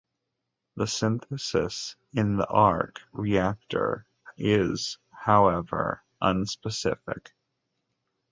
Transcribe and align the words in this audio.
The 0.77 0.87
synthesis 0.87 1.95
in 2.11 2.35
the 2.37 2.47
arc 2.47 3.01
reactor 3.13 4.07
is 4.35 4.97
however 5.11 6.01
unspecific. 6.19 7.27